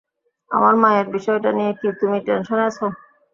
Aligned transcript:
আমার 0.51 0.73
মায়ের 0.81 1.07
বিষয়টা 1.15 1.49
নিয়ে 1.57 1.71
কি 1.79 1.87
তুমি 1.99 2.17
টেনশনে 2.27 2.63
আছো? 2.69 2.85